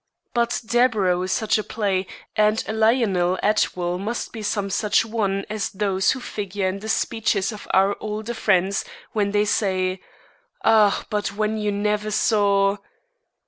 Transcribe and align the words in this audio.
But 0.33 0.61
Deburau 0.65 1.21
is 1.21 1.31
such 1.31 1.59
a 1.59 1.63
play, 1.63 2.07
and 2.35 2.63
Lionel 2.67 3.37
Atwill 3.43 3.99
must 3.99 4.33
be 4.33 4.41
some 4.41 4.71
such 4.71 5.05
one 5.05 5.45
as 5.47 5.69
those 5.69 6.09
who 6.09 6.19
figure 6.19 6.67
in 6.67 6.79
the 6.79 6.89
speeches 6.89 7.51
of 7.51 7.67
our 7.71 7.95
older 7.99 8.33
friends 8.33 8.83
when 9.11 9.29
they 9.29 9.45
say: 9.45 10.01
"Ah, 10.63 11.05
but 11.11 11.33
then 11.37 11.55
you 11.57 11.71
never 11.71 12.09
saw 12.09 12.77